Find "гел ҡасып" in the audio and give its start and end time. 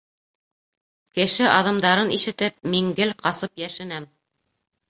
3.01-3.65